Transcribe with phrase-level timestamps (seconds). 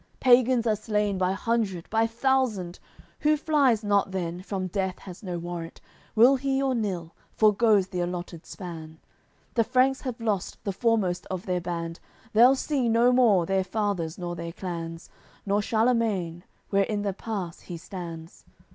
[0.19, 2.79] Pagans are slain by hundred, by thousand,
[3.19, 5.79] Who flies not then, from death has no warrant,
[6.15, 8.97] Will he or nill, foregoes the allotted span.
[9.53, 11.99] The Franks have lost the foremost of their band,
[12.33, 15.11] They'll see no more their fathers nor their clans,
[15.45, 18.43] Nor Charlemagne, where in the pass he stands.